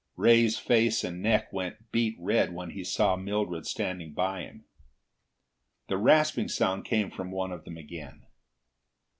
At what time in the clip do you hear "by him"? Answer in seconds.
4.13-4.63